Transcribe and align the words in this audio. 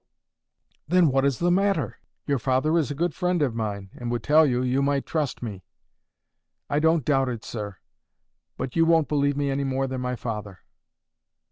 "Then 0.87 1.09
what 1.09 1.25
is 1.25 1.37
the 1.37 1.51
matter? 1.51 1.97
Your 2.25 2.39
father 2.39 2.75
is 2.75 2.89
a 2.89 2.95
good 2.95 3.13
friend 3.13 3.39
of 3.43 3.53
mine, 3.53 3.91
and 3.93 4.09
would 4.09 4.23
tell 4.23 4.47
you 4.47 4.63
you 4.63 4.81
might 4.81 5.05
trust 5.05 5.43
me." 5.43 5.63
"I 6.71 6.79
don't 6.79 7.05
doubt 7.05 7.29
it, 7.29 7.43
sir. 7.45 7.77
But 8.57 8.75
you 8.75 8.83
won't 8.87 9.07
believe 9.07 9.37
me 9.37 9.51
any 9.51 9.63
more 9.63 9.85
than 9.85 10.01
my 10.01 10.15
father." 10.15 10.61